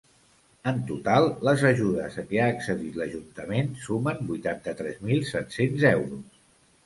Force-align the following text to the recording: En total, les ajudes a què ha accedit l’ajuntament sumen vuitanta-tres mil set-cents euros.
En 0.69 0.77
total, 0.91 1.27
les 1.47 1.65
ajudes 1.71 2.15
a 2.21 2.23
què 2.31 2.39
ha 2.45 2.47
accedit 2.53 2.97
l’ajuntament 3.01 3.69
sumen 3.83 4.25
vuitanta-tres 4.31 4.97
mil 5.11 5.21
set-cents 5.33 5.85
euros. 5.91 6.41